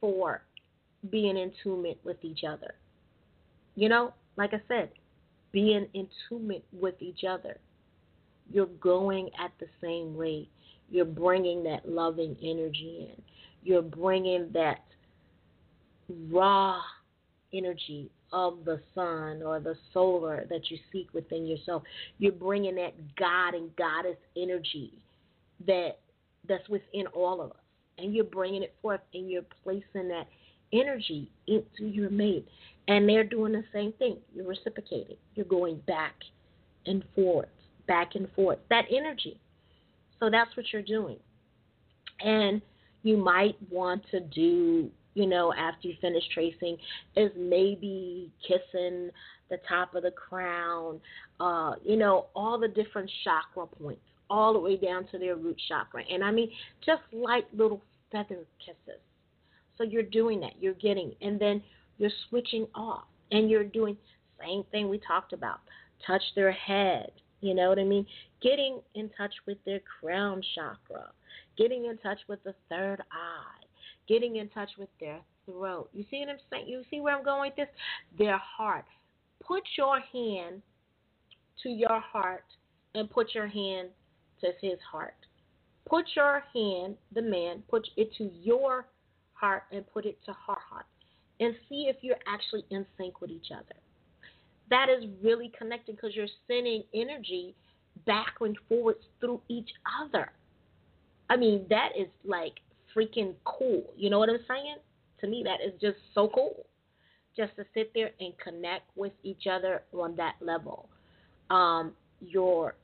[0.00, 0.42] for
[1.10, 2.74] being in tune with each other.
[3.74, 4.90] You know, like I said,
[5.50, 7.56] being in tune with each other.
[8.52, 10.50] You're going at the same rate.
[10.90, 13.22] You're bringing that loving energy in.
[13.62, 14.84] You're bringing that
[16.30, 16.80] raw
[17.52, 21.82] energy of the sun or the solar that you seek within yourself.
[22.18, 24.92] You're bringing that God and goddess energy
[25.66, 25.98] that
[26.46, 27.56] that's within all of us,
[27.98, 30.26] and you're bringing it forth, and you're placing that
[30.72, 32.46] energy into your mate,
[32.88, 34.18] and they're doing the same thing.
[34.34, 35.16] You're reciprocating.
[35.36, 36.14] You're going back
[36.86, 37.48] and forth,
[37.86, 38.58] back and forth.
[38.68, 39.38] That energy.
[40.24, 41.18] So that's what you're doing.
[42.20, 42.62] And
[43.02, 46.78] you might want to do, you know, after you finish tracing,
[47.14, 49.10] is maybe kissing
[49.50, 50.98] the top of the crown,
[51.40, 55.60] uh, you know, all the different chakra points, all the way down to their root
[55.68, 56.02] chakra.
[56.10, 56.50] And I mean,
[56.86, 59.02] just like little feather kisses.
[59.76, 61.62] So you're doing that, you're getting, and then
[61.98, 63.98] you're switching off, and you're doing
[64.40, 65.60] same thing we talked about.
[66.06, 67.10] Touch their head,
[67.44, 68.06] you know what I mean?
[68.40, 71.10] Getting in touch with their crown chakra,
[71.58, 73.66] getting in touch with the third eye,
[74.08, 75.90] getting in touch with their throat.
[75.92, 76.68] You see what I'm saying?
[76.68, 77.68] You see where I'm going with this?
[78.16, 78.86] Their heart.
[79.46, 80.62] Put your hand
[81.62, 82.46] to your heart
[82.94, 83.90] and put your hand
[84.40, 85.16] to his heart.
[85.86, 88.86] Put your hand, the man, put it to your
[89.34, 90.86] heart and put it to her heart.
[91.40, 93.76] And see if you're actually in sync with each other
[94.70, 97.54] that is really connecting because you're sending energy
[98.06, 99.70] back and forwards through each
[100.02, 100.30] other.
[101.30, 102.54] I mean, that is like
[102.96, 103.92] freaking cool.
[103.96, 104.76] You know what I'm saying?
[105.20, 106.66] To me, that is just so cool.
[107.36, 110.88] Just to sit there and connect with each other on that level.
[111.50, 112.74] Um, your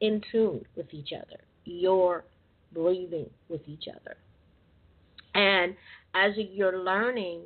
[0.00, 1.40] in tune with each other.
[1.64, 2.24] You're
[2.72, 4.16] breathing with each other.
[5.34, 5.74] And
[6.14, 7.42] as you're learning,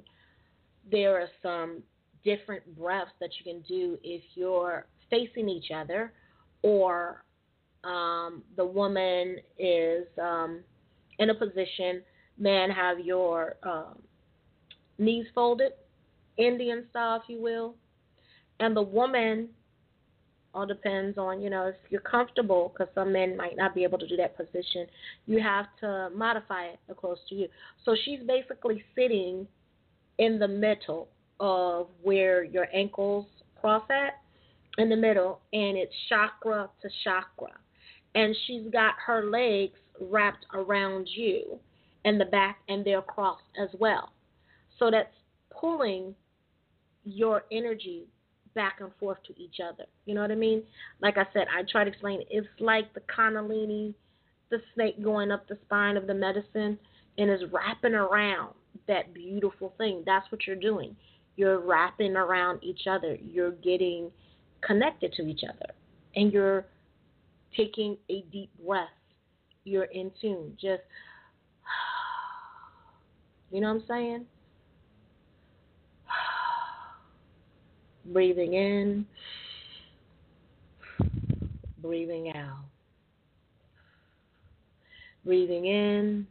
[0.90, 1.82] there are some
[2.28, 6.12] different breaths that you can do if you're facing each other
[6.62, 7.24] or
[7.84, 10.60] um, the woman is um,
[11.18, 12.02] in a position,
[12.38, 13.98] man, have your um,
[14.98, 15.72] knees folded,
[16.36, 17.74] Indian style, if you will,
[18.60, 19.48] and the woman
[20.54, 23.98] all depends on you know if you're comfortable because some men might not be able
[23.98, 24.86] to do that position
[25.26, 27.48] you have to modify it close to you.
[27.84, 29.46] So she's basically sitting
[30.16, 31.08] in the middle
[31.40, 33.26] of where your ankles
[33.60, 34.14] cross at
[34.78, 37.52] in the middle and it's chakra to chakra
[38.14, 41.58] and she's got her legs wrapped around you
[42.04, 44.12] and the back and they're crossed as well
[44.78, 45.08] so that's
[45.50, 46.14] pulling
[47.04, 48.06] your energy
[48.54, 49.84] back and forth to each other.
[50.04, 50.62] You know what I mean?
[51.00, 52.28] Like I said, I try to explain it.
[52.30, 53.94] It's like the kundalini,
[54.50, 56.78] the snake going up the spine of the medicine
[57.18, 58.54] and is wrapping around
[58.86, 60.02] that beautiful thing.
[60.06, 60.96] That's what you're doing.
[61.38, 63.16] You're wrapping around each other.
[63.22, 64.10] You're getting
[64.60, 65.72] connected to each other.
[66.16, 66.66] And you're
[67.56, 68.88] taking a deep breath.
[69.62, 70.56] You're in tune.
[70.60, 70.82] Just,
[73.52, 74.26] you know what I'm saying?
[78.12, 79.06] Breathing in,
[81.80, 82.64] breathing out.
[85.24, 86.26] Breathing in,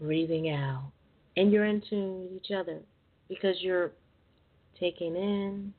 [0.00, 0.90] breathing out.
[1.36, 2.80] And you're in tune with each other
[3.28, 3.92] because you're
[4.78, 5.72] taking in,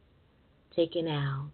[0.76, 1.50] taking out,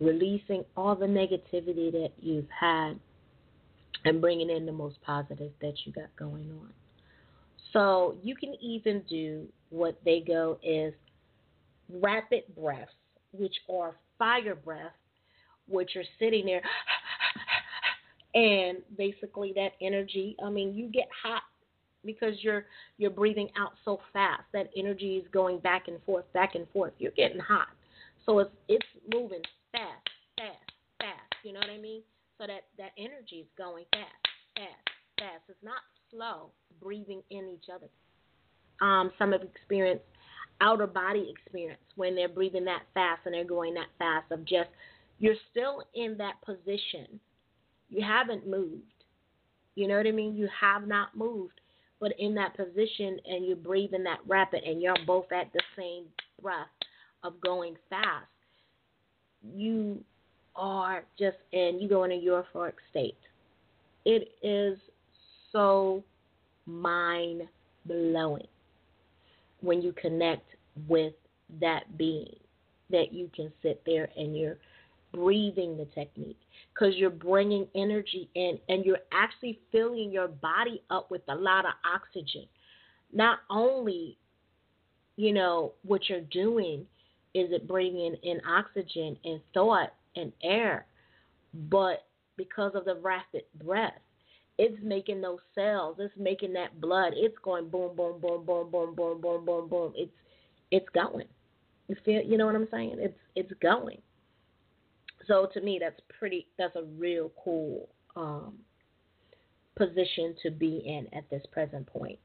[0.00, 2.98] releasing all the negativity that you've had
[4.04, 6.70] and bringing in the most positive that you got going on.
[7.72, 10.94] So you can even do what they go is
[11.90, 12.92] rapid breaths,
[13.32, 14.94] which are fire breaths,
[15.68, 16.62] which are sitting there
[18.36, 21.42] and basically that energy, I mean, you get hot
[22.06, 22.64] because you're
[22.98, 24.44] you're breathing out so fast.
[24.52, 26.92] That energy is going back and forth, back and forth.
[26.98, 27.68] You're getting hot.
[28.24, 29.42] So it's it's moving
[29.72, 31.44] fast, fast, fast.
[31.44, 32.02] You know what I mean?
[32.38, 34.06] So that that energy is going fast,
[34.56, 34.88] fast,
[35.18, 35.42] fast.
[35.48, 36.50] It's not slow.
[36.82, 37.88] Breathing in each other.
[38.80, 40.04] Um, some have experienced
[40.60, 44.68] outer body experience when they're breathing that fast and they're going that fast of just
[45.18, 47.20] you're still in that position.
[47.88, 48.82] You haven't moved.
[49.74, 50.34] You know what I mean?
[50.34, 51.60] You have not moved,
[52.00, 56.04] but in that position and you're breathing that rapid and you're both at the same
[56.42, 56.66] breath
[57.22, 58.26] of going fast.
[59.54, 60.02] You
[60.54, 63.18] are just in you go in a euphoric state.
[64.04, 64.78] It is
[65.52, 66.02] so
[66.66, 67.42] mind
[67.86, 68.46] blowing
[69.60, 70.46] when you connect
[70.88, 71.14] with
[71.60, 72.36] that being
[72.90, 74.58] that you can sit there and you're
[75.16, 76.38] breathing the technique
[76.74, 81.64] because you're bringing energy in and you're actually filling your body up with a lot
[81.64, 82.44] of oxygen.
[83.12, 84.18] Not only,
[85.16, 86.86] you know, what you're doing
[87.34, 90.86] is it bringing in oxygen and thought and air,
[91.70, 92.04] but
[92.36, 93.94] because of the rapid breath,
[94.58, 98.94] it's making those cells, it's making that blood, it's going boom, boom, boom, boom, boom,
[98.94, 99.92] boom, boom, boom, boom.
[99.96, 100.12] It's
[100.70, 101.28] it's going.
[101.88, 102.96] You feel, you know what I'm saying?
[102.98, 104.00] It's it's going.
[105.26, 106.46] So to me, that's pretty.
[106.58, 108.54] That's a real cool um,
[109.76, 112.18] position to be in at this present point.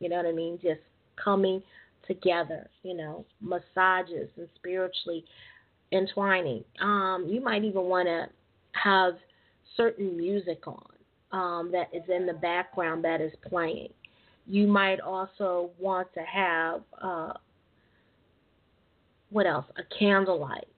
[0.00, 0.58] You know what I mean?
[0.62, 0.80] Just
[1.22, 1.62] coming
[2.06, 2.68] together.
[2.82, 5.24] You know, massages and spiritually
[5.92, 6.64] entwining.
[6.80, 8.26] Um, you might even want to
[8.72, 9.14] have
[9.76, 10.84] certain music on
[11.32, 13.88] um, that is in the background that is playing.
[14.46, 17.32] You might also want to have uh,
[19.30, 19.66] what else?
[19.76, 20.68] A candlelight.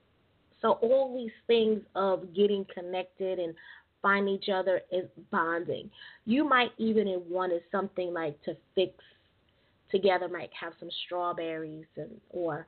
[0.62, 3.54] So all these things of getting connected and
[4.02, 5.90] finding each other is bonding.
[6.24, 8.92] You might even want it something like to fix
[9.90, 12.66] together, might have some strawberries and or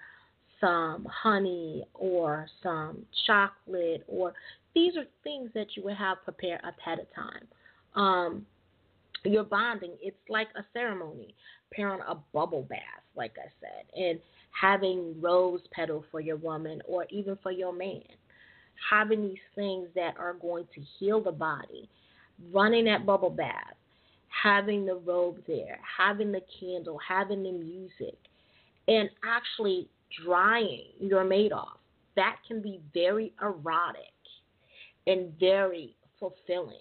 [0.61, 4.33] some honey or some chocolate or
[4.75, 7.47] these are things that you would have prepared ahead of time
[7.95, 8.47] um,
[9.25, 9.93] you're bonding.
[10.01, 11.35] It's like a ceremony,
[11.69, 12.81] preparing a bubble bath,
[13.17, 14.19] like I said, and
[14.59, 18.03] having rose petal for your woman or even for your man.
[18.91, 21.89] Having these things that are going to heal the body,
[22.53, 23.75] running that bubble bath,
[24.43, 28.17] having the robe there, having the candle, having the music,
[28.89, 29.89] and actually
[30.25, 31.79] drying your mate off.
[32.17, 34.01] That can be very erotic
[35.07, 36.77] and very fulfilling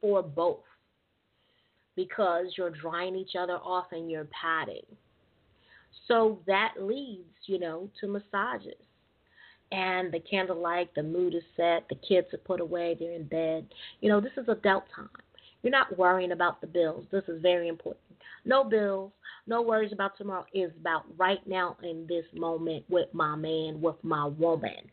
[0.00, 0.60] for both
[1.96, 4.84] because you're drying each other off and you're padding.
[6.06, 8.80] So that leads, you know, to massages.
[9.70, 13.66] and the candlelight, the mood is set, the kids are put away, they're in bed.
[14.00, 15.08] You know, this is adult time.
[15.62, 17.04] You're not worrying about the bills.
[17.10, 18.04] This is very important.
[18.44, 19.12] No bills,
[19.46, 20.46] no worries about tomorrow.
[20.52, 24.90] It's about right now in this moment with my man, with my woman.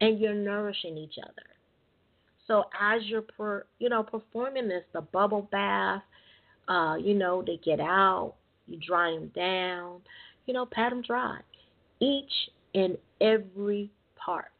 [0.00, 1.42] And you're nourishing each other.
[2.46, 6.02] So as you're, per, you know, performing this, the bubble bath,
[6.68, 8.34] uh, you know, they get out,
[8.66, 10.00] you dry them down,
[10.46, 11.38] you know, pat them dry.
[12.00, 12.32] Each
[12.74, 14.50] and every part,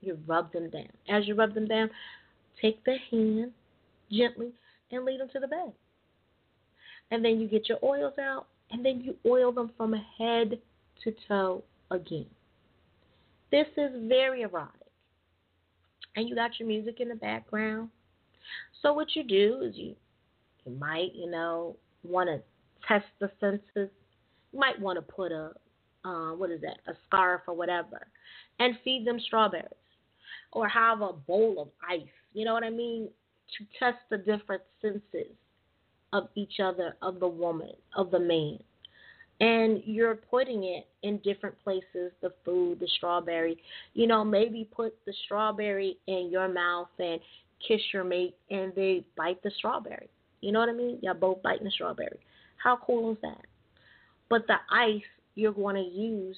[0.00, 0.88] you rub them down.
[1.08, 1.90] As you rub them down,
[2.60, 3.52] take the hand
[4.10, 4.52] gently
[4.90, 5.72] and lead them to the bed.
[7.10, 10.58] And then you get your oils out, and then you oil them from head
[11.02, 12.26] to toe again.
[13.50, 14.74] This is very erotic.
[16.16, 17.88] And you got your music in the background.
[18.82, 19.94] So what you do is you
[20.64, 22.40] you might, you know, want to
[22.86, 23.90] test the senses.
[24.52, 25.52] You might want to put a
[26.04, 28.06] uh, what is that, a scarf or whatever,
[28.58, 29.68] and feed them strawberries,
[30.52, 32.08] or have a bowl of ice.
[32.32, 33.08] You know what I mean?
[33.58, 35.32] To test the different senses
[36.12, 38.58] of each other, of the woman, of the man.
[39.40, 43.56] And you're putting it in different places the food, the strawberry.
[43.94, 47.20] You know, maybe put the strawberry in your mouth and
[47.66, 50.08] kiss your mate, and they bite the strawberry.
[50.40, 50.98] You know what I mean?
[51.02, 52.18] Y'all both biting the strawberry.
[52.62, 53.46] How cool is that?
[54.28, 55.02] But the ice
[55.34, 56.36] you're going to use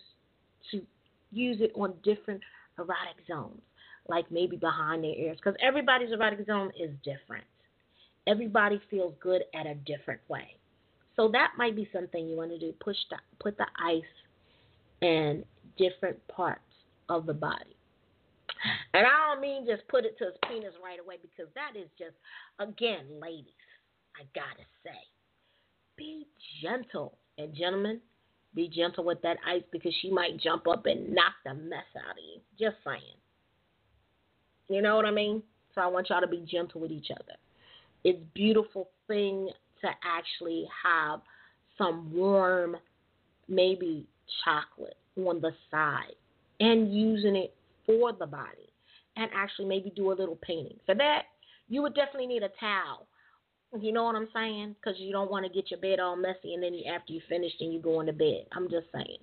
[0.71, 0.83] to
[1.31, 2.41] use it on different
[2.79, 3.61] erotic zones,
[4.09, 7.45] like maybe behind their ears, because everybody's erotic zone is different.
[8.27, 10.57] Everybody feels good at a different way.
[11.17, 12.73] So that might be something you want to do.
[12.81, 14.03] Push the put the ice
[15.01, 15.45] in
[15.77, 16.61] different parts
[17.09, 17.77] of the body.
[18.95, 21.89] And I don't mean just put it to his penis right away because that is
[21.99, 22.15] just
[22.61, 23.47] again, ladies,
[24.17, 25.12] I gotta say.
[26.03, 26.27] Be
[26.61, 27.17] gentle.
[27.39, 28.01] And gentlemen,
[28.57, 32.13] be gentle with that ice because she might jump up and knock the mess out
[32.13, 32.41] of you.
[32.59, 33.17] Just saying.
[34.69, 35.45] You know what I mean?
[35.75, 37.37] So I want y'all to be gentle with each other.
[38.03, 39.49] It's beautiful thing
[39.81, 41.21] to actually have
[41.79, 42.77] some warm,
[43.49, 44.07] maybe
[44.45, 46.17] chocolate on the side
[46.59, 47.55] and using it
[47.87, 48.73] for the body
[49.17, 50.79] and actually maybe do a little painting.
[50.85, 51.23] For that,
[51.69, 53.07] you would definitely need a towel
[53.81, 54.77] you know what I'm saying?
[54.81, 57.21] Because you don't want to get your bed all messy and then you, after you
[57.29, 58.47] finished and you go into bed.
[58.53, 59.19] I'm just saying.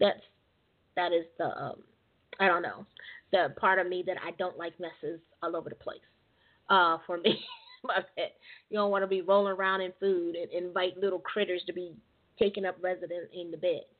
[0.00, 0.20] That's
[0.96, 1.76] that is the um,
[2.40, 2.86] I don't know
[3.32, 6.00] the part of me that I don't like messes all over the place.
[6.68, 7.38] Uh, for me,
[7.84, 8.36] my pet.
[8.70, 11.92] You don't want to be rolling around in food and invite little critters to be
[12.38, 13.82] taking up residence in the bed.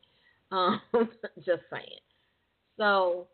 [0.53, 0.82] Um,
[1.47, 2.03] just saying.
[2.76, 3.26] So,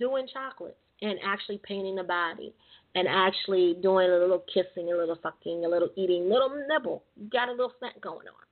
[0.00, 0.74] doing chocolates
[1.04, 2.54] and actually painting the body
[2.94, 7.04] and actually doing a little kissing, a little sucking, a little eating, little nibble.
[7.16, 8.44] You got a little snack going on.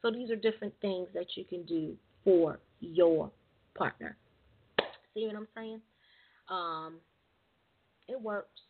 [0.00, 3.30] So these are different things that you can do for your
[3.74, 4.16] partner.
[5.12, 5.80] See what I'm saying?
[6.48, 6.94] Um,
[8.06, 8.60] it works.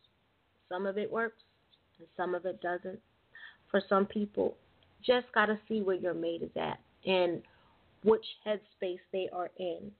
[0.70, 1.42] Some of it works,
[1.98, 2.98] and some of it doesn't.
[3.70, 4.56] For some people,
[5.04, 7.42] just got to see where your mate is at and
[8.04, 9.90] which headspace they are in.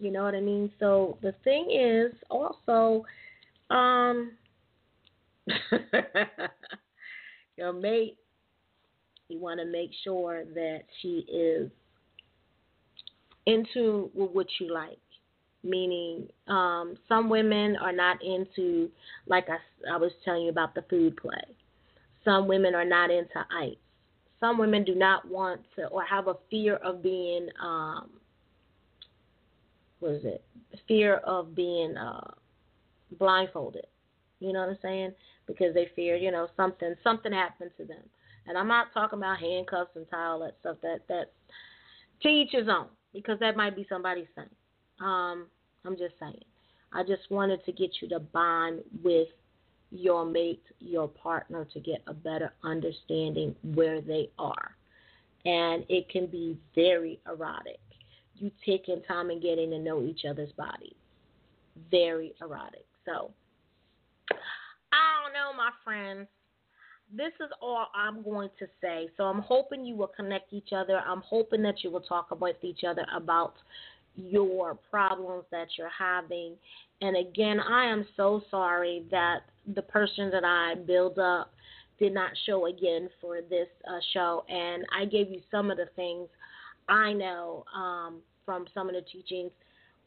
[0.00, 0.72] You know what I mean?
[0.80, 3.04] So the thing is also,
[3.68, 4.32] um,
[7.58, 8.16] your mate,
[9.28, 11.70] you want to make sure that she is
[13.44, 14.98] into what you like.
[15.62, 18.88] Meaning, um, some women are not into,
[19.26, 19.58] like I,
[19.92, 21.44] I was telling you about the food play.
[22.24, 23.76] Some women are not into ice.
[24.40, 28.08] Some women do not want to or have a fear of being, um,
[30.00, 30.42] what is it?
[30.88, 32.30] Fear of being uh,
[33.18, 33.86] blindfolded.
[34.40, 35.12] You know what I'm saying?
[35.46, 38.02] Because they fear, you know, something something happened to them.
[38.46, 40.78] And I'm not talking about handcuffs and tie all that stuff.
[40.82, 41.32] That that
[42.22, 44.48] to each his own, because that might be somebody's thing.
[45.00, 45.46] Um,
[45.84, 46.42] I'm just saying.
[46.92, 49.28] I just wanted to get you to bond with
[49.90, 54.76] your mate, your partner, to get a better understanding where they are.
[55.44, 57.80] And it can be very erotic.
[58.40, 60.94] You taking time and getting to know each other's bodies.
[61.90, 62.86] Very erotic.
[63.04, 63.30] So
[64.30, 66.26] I don't know, my friends.
[67.14, 69.08] This is all I'm going to say.
[69.16, 71.00] So I'm hoping you will connect each other.
[71.06, 73.54] I'm hoping that you will talk with each other about
[74.16, 76.54] your problems that you're having.
[77.00, 79.40] And again, I am so sorry that
[79.74, 81.52] the person that I build up
[81.98, 84.44] did not show again for this uh, show.
[84.48, 86.28] And I gave you some of the things
[86.88, 88.20] I know um,
[88.50, 89.52] from some of the teachings,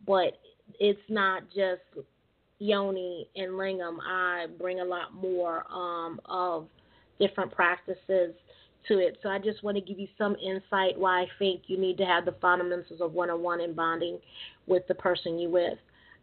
[0.06, 0.38] but
[0.82, 2.06] it's not just
[2.60, 6.68] yoni and lingam, I bring a lot more um, of
[7.20, 8.34] different practices
[8.90, 9.18] to it.
[9.24, 12.06] So I just want to give you some insight why I think you need to
[12.06, 14.20] have the fundamentals of one on one and bonding
[14.68, 15.78] with the person you with.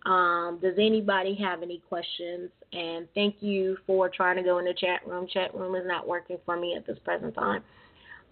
[0.05, 2.51] Um, does anybody have any questions?
[2.75, 5.27] And thank you for trying to go in the chat room.
[5.33, 7.63] Chat room is not working for me at this present time.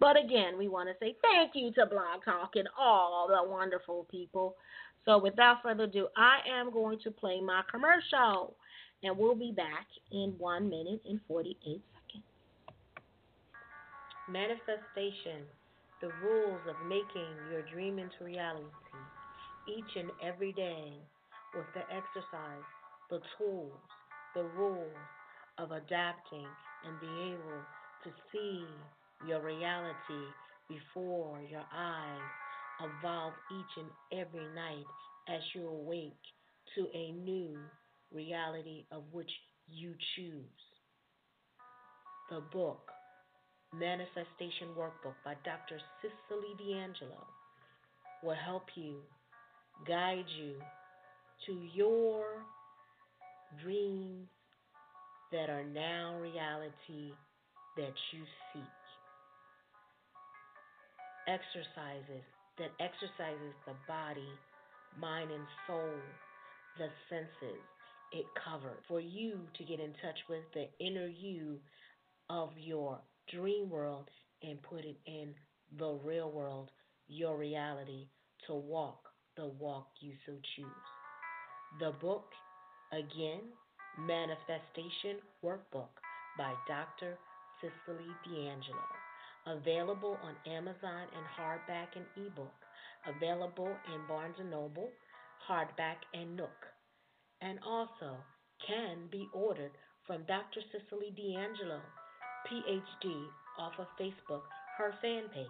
[0.01, 4.07] But again, we want to say thank you to Blog Talk and all the wonderful
[4.11, 4.55] people.
[5.05, 8.55] So without further ado, I am going to play my commercial.
[9.03, 12.25] And we'll be back in one minute and 48 seconds.
[14.29, 15.47] Manifestation,
[16.01, 18.67] the rules of making your dream into reality
[19.69, 20.93] each and every day
[21.55, 22.65] with the exercise,
[23.11, 23.73] the tools,
[24.35, 24.97] the rules
[25.59, 26.47] of adapting
[26.87, 27.61] and being able
[28.05, 28.65] to see
[29.27, 30.25] your reality
[30.69, 32.21] before your eyes
[32.81, 34.85] evolve each and every night
[35.29, 36.13] as you awake
[36.75, 37.59] to a new
[38.13, 39.31] reality of which
[39.67, 40.45] you choose.
[42.31, 42.91] The book,
[43.75, 45.81] Manifestation Workbook by Dr.
[46.01, 47.27] Cicely D'Angelo,
[48.23, 48.97] will help you,
[49.87, 50.55] guide you
[51.47, 52.25] to your
[53.63, 54.29] dreams
[55.33, 57.13] that are now reality
[57.77, 58.21] that you
[58.53, 58.78] seek.
[61.29, 62.25] Exercises
[62.57, 64.33] that exercises the body,
[64.99, 65.93] mind, and soul,
[66.79, 67.61] the senses
[68.13, 71.59] it covers for you to get in touch with the inner you
[72.31, 72.99] of your
[73.31, 74.09] dream world
[74.43, 75.35] and put it in
[75.79, 76.71] the real world,
[77.09, 78.07] your reality,
[78.47, 79.01] to walk
[79.37, 80.67] the walk you so choose.
[81.79, 82.25] The book,
[82.93, 83.43] again,
[83.99, 85.93] Manifestation Workbook
[86.39, 87.19] by Dr.
[87.61, 89.08] Cicely D'Angelo.
[89.49, 92.53] Available on Amazon in hardback and ebook.
[93.07, 94.91] Available in Barnes & Noble,
[95.49, 96.67] hardback and Nook.
[97.41, 98.17] And also
[98.67, 99.71] can be ordered
[100.07, 100.61] from Dr.
[100.71, 101.81] Cicely D'Angelo,
[102.51, 103.25] PhD,
[103.59, 104.43] off of Facebook,
[104.77, 105.47] her fan page.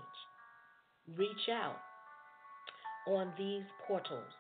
[1.17, 1.77] Reach out
[3.09, 4.33] on these portals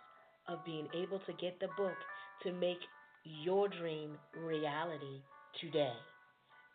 [0.47, 1.97] of being able to get the book
[2.45, 2.79] to make
[3.25, 5.23] your dream reality
[5.61, 5.95] today.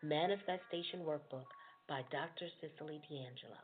[0.02, 1.46] Manifestation Workbook
[1.88, 2.48] by Dr.
[2.62, 3.58] Cicely D'Angelo.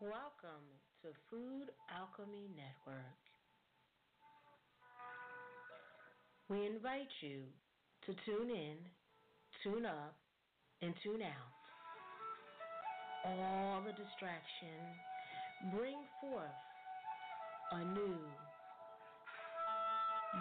[0.00, 0.68] Welcome
[1.00, 3.23] to Food Alchemy Network.
[6.48, 7.42] We invite you
[8.06, 8.76] to tune in,
[9.62, 10.14] tune up,
[10.82, 11.52] and tune out.
[13.26, 14.78] All the distraction,
[15.72, 16.44] bring forth
[17.72, 18.18] a new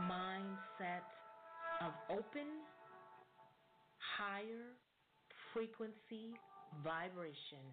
[0.10, 1.08] mindset
[1.82, 2.48] of open,
[4.18, 4.76] higher
[5.54, 6.34] frequency
[6.84, 7.64] vibration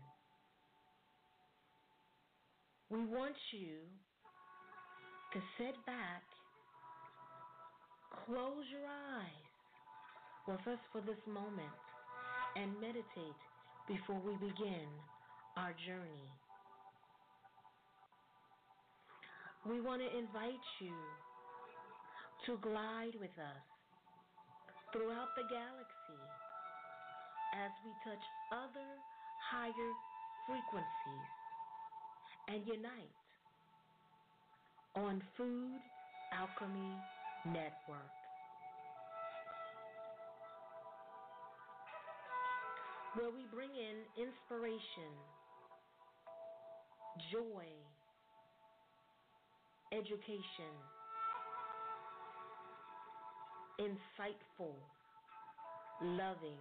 [2.91, 3.79] we want you
[5.33, 6.27] to sit back,
[8.27, 9.51] close your eyes
[10.47, 11.75] with us for this moment,
[12.57, 13.41] and meditate
[13.87, 14.89] before we begin
[15.57, 16.29] our journey.
[19.69, 20.97] We want to invite you
[22.47, 23.65] to glide with us
[24.93, 26.23] throughout the galaxy
[27.55, 28.91] as we touch other
[29.53, 29.93] higher
[30.49, 31.29] frequencies
[32.49, 33.15] and unite
[34.97, 35.79] on Food
[36.33, 38.13] Alchemy Network.
[43.15, 45.11] Where we bring in inspiration,
[47.33, 47.67] joy,
[49.93, 50.75] education,
[53.81, 54.77] insightful,
[56.03, 56.61] loving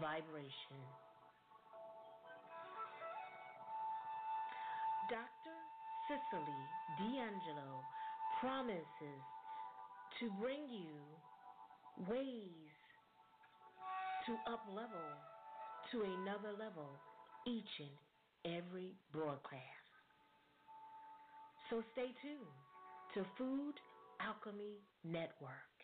[0.00, 0.82] vibration.
[5.08, 5.54] Dr.
[6.08, 6.60] Cicely
[6.98, 7.80] D'Angelo
[8.40, 9.22] promises
[10.20, 10.96] to bring you
[12.08, 12.72] ways
[14.26, 15.08] to up level
[15.92, 16.90] to another level
[17.46, 19.62] each and every broadcast.
[21.70, 22.56] So stay tuned
[23.14, 23.74] to Food
[24.20, 25.74] Alchemy Network.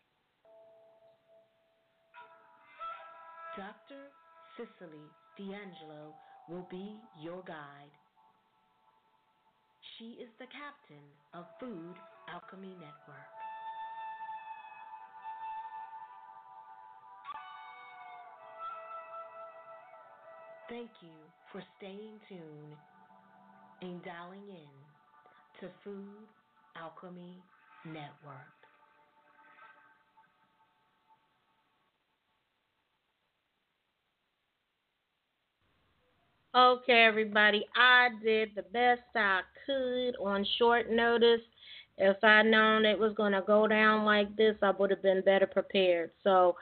[3.57, 4.01] Dr.
[4.57, 5.07] Cicely
[5.37, 6.15] D'Angelo
[6.49, 7.93] will be your guide
[10.03, 11.95] she is the captain of Food
[12.29, 13.42] Alchemy Network.
[20.69, 21.09] Thank you
[21.51, 22.77] for staying tuned
[23.83, 26.27] and dialing in to Food
[26.77, 27.43] Alchemy
[27.85, 28.63] Network.
[36.55, 41.41] Okay, everybody, I did the best I could on short notice.
[41.97, 45.23] If I'd known it was going to go down like this, I would have been
[45.23, 46.11] better prepared.
[46.23, 46.57] So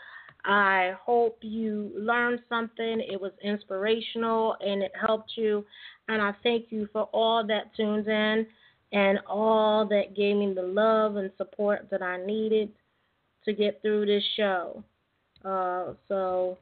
[0.45, 3.01] I hope you learned something.
[3.01, 5.65] It was inspirational and it helped you.
[6.09, 8.47] And I thank you for all that tunes in
[8.93, 12.71] and all that gave me the love and support that I needed
[13.45, 14.83] to get through this show.
[15.45, 16.59] Uh, so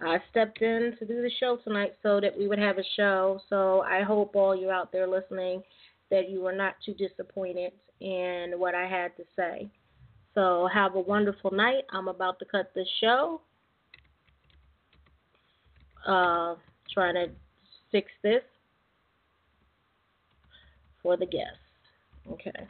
[0.00, 3.40] I stepped in to do the show tonight so that we would have a show.
[3.48, 5.62] So I hope all you out there listening
[6.10, 9.68] that you were not too disappointed in what I had to say.
[10.34, 11.84] So have a wonderful night.
[11.92, 13.40] I'm about to cut this show.
[16.06, 16.56] Uh,
[16.92, 17.28] trying to
[17.90, 18.42] fix this
[21.02, 21.58] for the guests.
[22.30, 22.66] Okay.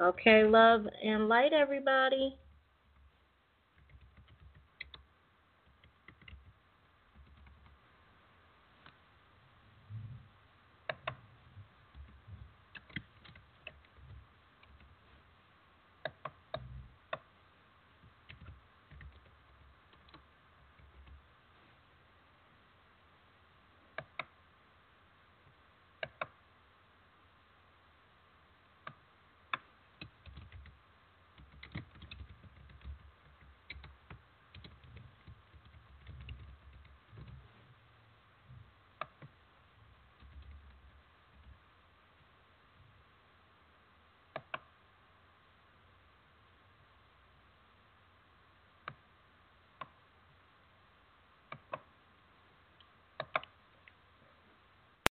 [0.00, 2.36] Okay, love and light, everybody.